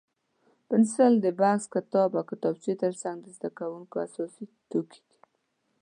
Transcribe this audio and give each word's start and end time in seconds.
پنسل 0.67 1.13
د 1.21 1.25
بکس، 1.39 1.63
کتاب 1.73 2.09
او 2.19 2.23
کتابچې 2.31 2.73
تر 2.83 2.93
څنګ 3.01 3.17
د 3.21 3.27
زده 3.35 3.49
کوونکو 3.59 3.95
اساسي 4.07 4.45
توکي 4.69 5.01
دي. 5.07 5.17